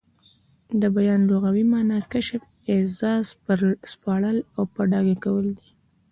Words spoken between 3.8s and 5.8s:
سپړل او په ډاګه کول دي.